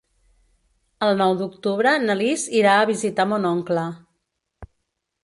[1.07, 3.85] El nou d'octubre na Lis irà a visitar mon oncle.